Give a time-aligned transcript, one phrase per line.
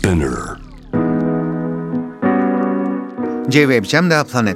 [0.00, 0.56] Spinner.
[3.48, 4.54] J-Wave ジャムダープラネッ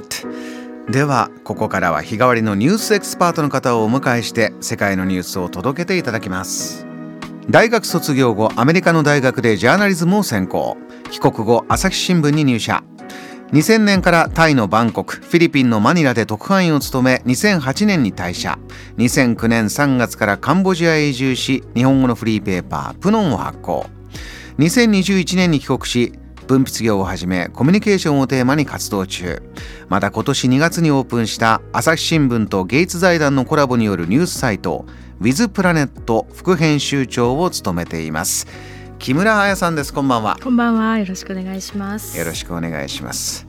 [0.87, 6.87] トではここからは日替わりのニュースエキスパートの方をお迎えして世界のニュースを届けていただきます。
[7.47, 10.77] 大学卒業後アメリカの大学でジャーナリズムを専攻。
[11.11, 12.83] 帰国後朝日新聞に入社。
[13.51, 18.57] 2000年からタイのバンコクフィリピンのマニラで特派員を務め2008年に退社。
[18.97, 23.85] 2009年3月からカンボジアへ移住し日本語のフリーペーパープノンを発行。
[24.57, 26.13] 2021年に帰国し
[26.47, 29.41] 分泌業をはじめコミュニケーションをテーマに活動中
[29.89, 34.85] また今年2月にオープンした朝日新聞とゲイツ財団のコラボによるニュースサイト
[35.19, 38.47] With プラネット副編集長を務めています
[38.99, 40.99] 木村彩さんですこんばんはこんばんは。
[40.99, 42.17] よろしくお願いします。
[42.17, 43.45] よろしくお願いします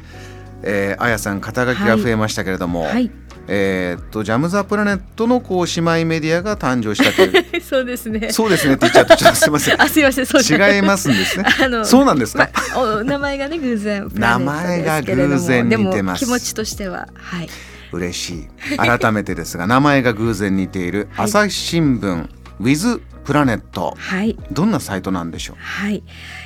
[0.62, 3.10] えー、彩さん肩書きが増えましたけれども、はい。
[3.48, 7.60] えーっとジャム・ザ・プラネットのこう姉妹メディアが誕生したという。
[7.62, 8.30] そうですね。
[8.30, 9.80] そうですねって言っちゃうとちょっとすいません。
[9.82, 10.26] あ、すいません。
[10.26, 11.44] そう違いますんですね。
[11.62, 17.48] あのそうなんですか、まお名前がね偶然名前が偶然似てます気持ちとしてははい。
[17.92, 18.34] 嬉し
[18.72, 18.76] い。
[18.76, 21.26] 改めてですが名前が偶然似ているはい。
[21.26, 22.28] 朝日新聞
[22.60, 24.36] With プラネットはい。
[24.52, 25.56] どんなサイトなんでしょう？
[25.58, 26.02] はい。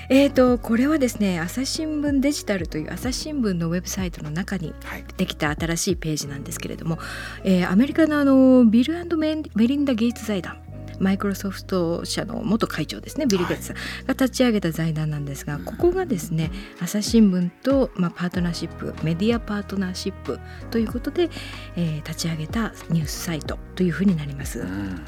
[0.09, 6.99] えーとこれはですね朝日新聞デジタルという朝日新聞のウェブサイトの中にはいできた新しいページなんですけれども、
[7.45, 10.57] えーアメリカのあのビルメンメリンダ・ゲイツ財団
[10.99, 16.51] マイクロソフト社の元会長ですねビル・ゲイツさんが立ち上げた財団なんですがここがですね
[16.81, 21.31] 朝日新聞と、まあ、パートナーシップメディアパートナーシップということで、
[21.77, 24.61] えー立ち上げたニュースサイトというふうになります。
[24.61, 25.03] うん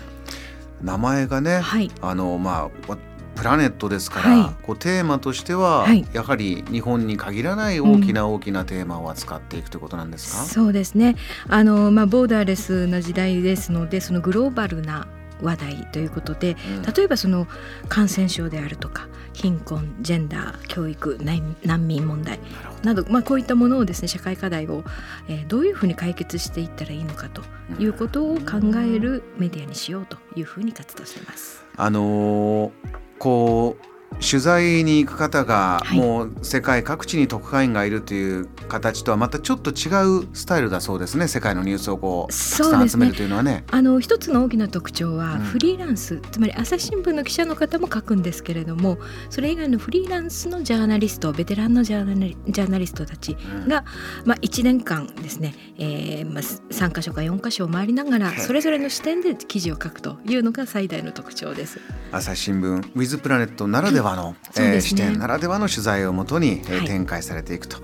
[0.83, 1.91] 名前がね、はい。
[2.01, 2.97] あのまあ
[3.35, 4.65] プラネットですから、はい。
[4.65, 6.07] こうテーマとしては、はい。
[6.13, 11.17] やはり日本に限らない大きな大きなテーマを扱っていくということなんですか、そうですね。
[11.49, 15.07] あの、まあ、ボーダーレスな時代ですのでそのグローバルな
[15.43, 16.95] 話題ということでうん。
[16.95, 17.47] 例えばその
[17.89, 22.39] 感染症であるとか貧困ジェンダー教育難難民問題
[22.83, 24.85] など、まあ、こういったものをですね社会課題を、
[25.29, 27.43] えーどういうふうに解決していったらいいのかと
[27.79, 31.65] どいうことを考えるメディアにしようというふうに活動しています。
[31.77, 32.71] あのー
[33.19, 35.99] こう取材に行く方がはい。
[35.99, 41.29] もう世界各地に特派員がいるという形とはまたちょっと違うスタイルだそうですね。
[41.29, 42.79] 世界のニュースをこうたくそうですね。
[42.79, 43.65] さん集めるというのはね。
[43.71, 45.41] あの一つの大きな特徴はうん。
[45.41, 48.99] フリーランス、つまり朝日新聞の記者の方も書くんですけれども
[49.31, 53.69] それ以外のフリーランスのジャーナリストベテランのジャーナリジャーナリストたちうん。
[53.69, 53.85] が、
[54.25, 61.81] まあ、1年間ですね、えーまあ、3か所か4か所を回りながらそれぞれの視点で記事を書くというのが最大の特徴です。
[62.11, 67.83] 朝日新聞ウィズプラネットならではの、そうですねえー視点ならではの取材をもとに、えーはい展開されていくとは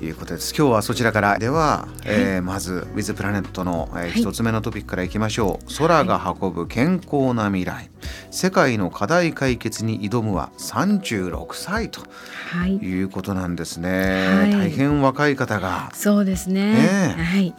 [0.00, 0.54] いいうことです。
[0.56, 5.78] 今日はそちらからでは、えーまずウィズプラネットの、えーはい一つ目のトピックからいきましょう。
[5.78, 7.90] 空が運ぶ健康な未来。
[8.30, 12.02] 世界の課題解決に挑むは36歳と
[12.50, 12.76] はい。
[12.76, 13.90] いうことなんですね。
[14.26, 14.50] はい。
[14.52, 15.90] 大変若い方が。
[15.94, 16.74] そうですね。
[16.74, 17.22] ねえ。
[17.22, 17.54] はい。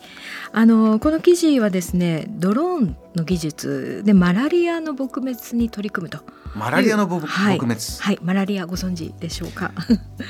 [0.54, 6.20] あのこの記事はですね、ドローンの技術でマラリアの撲滅に取り組むと。
[6.54, 7.58] マラリアの撲はい。
[7.58, 9.72] 撲滅、はい、マラリアご存知でしょうか。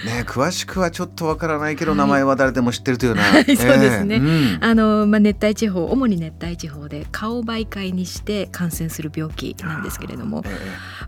[0.06, 1.98] ね詳しくはちょっとわからないけど、はい。
[1.98, 3.40] 名前は誰でも知ってるというような、は。
[3.40, 4.16] い そうですね。
[4.16, 4.64] えーうん。
[4.64, 10.58] あのまあ熱帯地方、主に熱帯地方で顔媒介にして感染する病気なんですけれども、えー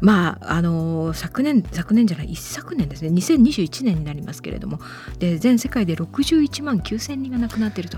[0.01, 4.79] まああの昨年昨年じゃない一昨年ですね、2021年になりますけれども、
[5.17, 7.97] で全世界で61万9000人が亡くなっていると。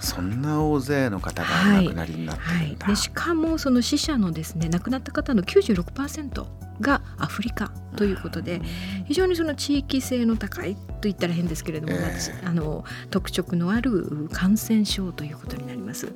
[0.00, 6.46] そんな大勢の方がお亡くなりになってはいるんだ。、でしかもその死者のですね亡くなった方の96%
[6.80, 8.60] がアフリカということで
[9.06, 16.12] 非常にその地域性の高いと言ったら変ですけれども、ええ私あの特色のある感染症ということになります。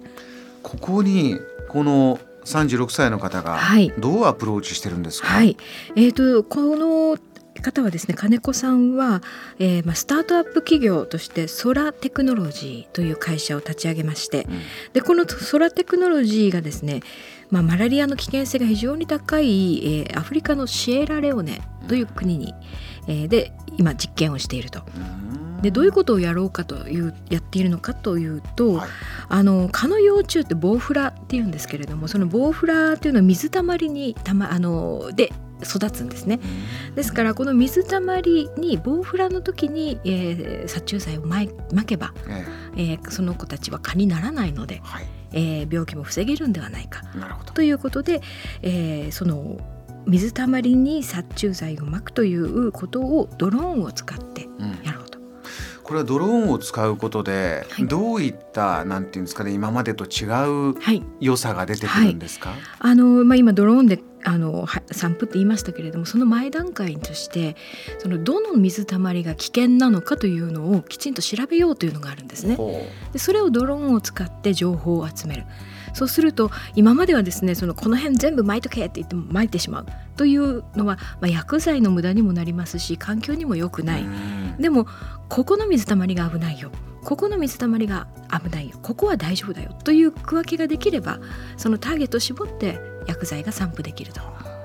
[0.63, 5.29] ここにこの36歳の方がはいどうアプローチしてるんですか？
[5.29, 5.57] はい、
[5.97, 7.19] えー、とこの
[7.63, 9.23] 方はですね金子さんは、
[9.59, 14.61] えーまあ、スタートアップ企業としてソラテクノロジーという会社を立ち上げましてうん
[14.95, 17.03] でこのソラテクノロジーがですね、
[17.51, 22.55] まあ、マラリアの危険性が非常に高い、えーアフリカのシエラレオネという国に、
[23.07, 24.81] えーで今実験をしていると。
[24.97, 28.89] うんでどういうことをやろうかというやっているのかというと、はい
[29.33, 36.41] あの蚊の幼虫ってボウフラっていうんですけれどもそのボウフラっていうのは水たまりにたまあので育つんですね。
[36.95, 42.45] ですからこの水たまりにボウフラの時に、えー殺虫剤をまいまけば、え
[42.77, 47.53] えーその子たちは蚊にならないので、はいえー病気も防げるんではないかなるほど。
[47.53, 48.21] ということで、
[48.63, 49.59] えーその
[50.07, 54.90] 水たまりに殺虫剤をまくということをドローンを使ってうんや。
[55.91, 62.55] これはドローンを使うことで、はいどういったなんていうんですかね今までと違うはい良さが出てくるんですか？
[62.79, 67.57] あのまあ、今ドローンであの散布って言いましたけれどもその前段階として
[67.99, 72.57] そのどの水たまりが危険なのかというのをきちんと調べようというのがあるんですね。
[73.13, 75.43] でそれをドローンを使って情報を集める。
[75.93, 84.05] そうすると今まではですねそのこの辺全部撒いとけって言っても撒いてしまうというのは、まあ、薬剤の無駄にもなりますし環境にも良くない。
[84.59, 84.87] でも
[85.29, 86.71] ここの水たまりが危ないよ。
[87.03, 88.79] ここの水たまりが危ないよ。
[88.83, 91.19] ここは大丈夫だよという区分けができれば
[91.57, 94.21] そのターゲットを絞って薬剤が散布できると。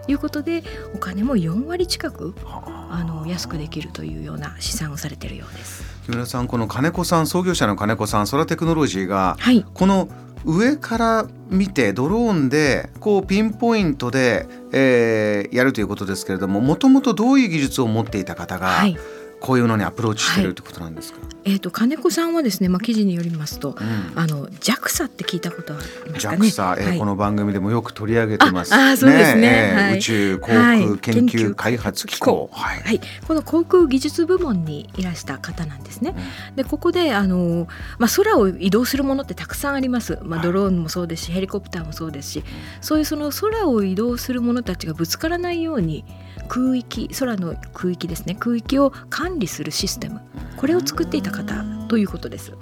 [0.08, 0.64] いうことで
[0.94, 3.04] お金も4割近くあ。
[3.04, 5.84] の安くできるというような試算をされているようです。
[6.06, 10.08] 木村さんこの金子さん創業者の金子さんソラテクノロジーが、はい、この
[10.46, 18.98] 上から見てドローンでこうピンポイントで、えー、やるということですけれどももともとどういう技術を持っていた方が、はい。
[19.40, 28.74] こういうのにアプローチしてるってことなんですか、はい、えーと、金子さんはですね、まあ、記事によりますと、うん、あの JAXA って聞いたことはありますかね？JAXA、えー、はい、この番組でもよく取り上げてます。
[28.74, 36.16] ああそうですね、えーはい、宇宙航空研究開発機構、はい、はい、この航空技術部門にいらした方なんですね、
[36.50, 37.68] うん、でここであの、
[38.00, 42.44] まあ、空を移動するものってたくさんあります、まあ、ドローンもそうですし、ヘリコプターもそうですし、
[42.82, 46.06] そういうその空を移動するものたちがぶつからないように
[46.48, 48.36] 空域空の空域ですね。
[48.40, 50.22] 空域を管理するシステム
[50.58, 52.54] これを作っていた方ということです。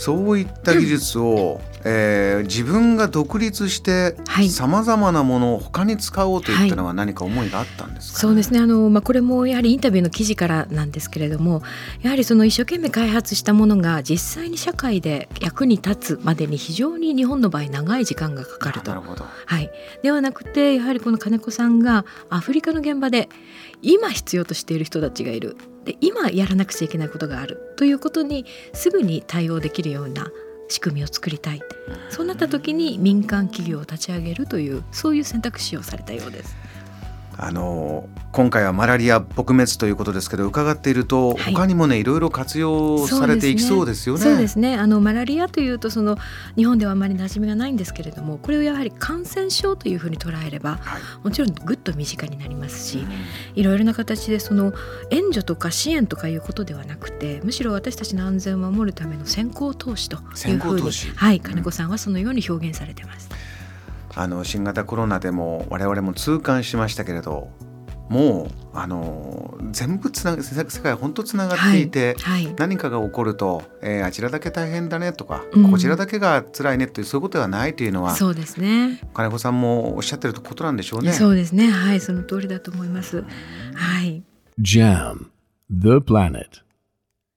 [0.00, 4.16] そういった技術を、えー、自分が独立して
[4.48, 8.60] さまざまなものを他に使おうといったのは何か思いがあったんですか、ねはい、そうですね。
[8.60, 11.62] あの、まあ、これもやはりインタビューの記事からなんですけれども
[12.00, 18.90] やはりその一生懸命開発したものが実際に社会で役に立つまでに非常に日本の場合長い時間がかかると。
[18.92, 19.70] はい、
[20.02, 23.28] ではなくてやはりこの金子さんがアフリカの現場で
[23.82, 25.58] 今必要としている人たちがいる
[25.90, 30.30] で今やらなくちゃいけないことがあるということにすぐに対応できるような
[30.68, 31.60] 仕組みを作りたい
[32.10, 36.54] そうなった時に民間企業を立ち上げるというそういう選択肢をされたようです。
[37.42, 44.20] あの今回はマラリア撲滅ということですけど伺っていると、はい、他にもねいろいろ活用されていきそうですよね。
[44.20, 44.76] そうですね。
[44.76, 46.18] あのマラリアというとその
[46.56, 53.08] 日本ではあまり馴染みがないんですけれどもこれをやはり感染症というふうに捉えれば、はい、もちろんぐっと身近になりますし、うん、
[53.54, 54.74] いろいろな形でその
[55.10, 63.30] 援助とか支援とかいうことではなくてむしろ私たちの安全を守るための先行投資というふうに、はい、金子さんはそのように表現されてます。
[64.14, 67.48] あの新型コロナでも我々も痛感しましたけれど
[68.10, 79.00] もうあの全部つなが世界本当つながっていて、はいはい、何かが起こると、えー、あちらだけ大変だねとか、うん、こちらだけが辛いねというそういうことではないというのはそうですね。
[79.14, 81.12] 金子さんもおっしゃってることなんでしょうね。
[81.12, 81.70] そうですね。
[81.70, 83.24] はいその通りだと思います。
[83.74, 84.24] はい。
[84.60, 85.26] JAM
[85.70, 86.48] The Planet